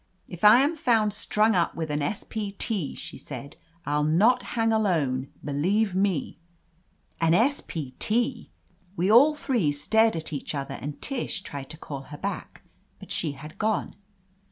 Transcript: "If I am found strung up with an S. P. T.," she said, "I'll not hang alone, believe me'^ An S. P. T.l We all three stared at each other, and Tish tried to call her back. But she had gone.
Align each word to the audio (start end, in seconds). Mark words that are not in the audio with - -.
"If 0.27 0.43
I 0.43 0.61
am 0.61 0.75
found 0.75 1.13
strung 1.13 1.53
up 1.53 1.75
with 1.75 1.91
an 1.91 2.01
S. 2.01 2.23
P. 2.23 2.53
T.," 2.53 2.95
she 2.95 3.19
said, 3.19 3.55
"I'll 3.85 4.03
not 4.03 4.41
hang 4.57 4.73
alone, 4.73 5.31
believe 5.45 5.89
me'^ 5.93 6.37
An 7.19 7.35
S. 7.35 7.61
P. 7.67 7.91
T.l 7.99 8.47
We 8.95 9.11
all 9.11 9.35
three 9.35 9.71
stared 9.71 10.15
at 10.15 10.33
each 10.33 10.55
other, 10.55 10.73
and 10.81 10.99
Tish 11.03 11.41
tried 11.43 11.69
to 11.69 11.77
call 11.77 12.01
her 12.09 12.17
back. 12.17 12.63
But 12.99 13.11
she 13.11 13.33
had 13.33 13.59
gone. 13.59 13.93